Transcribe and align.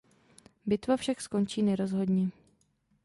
Bitva 0.65 0.97
však 0.97 1.21
skončí 1.21 1.63
nerozhodně. 1.63 2.31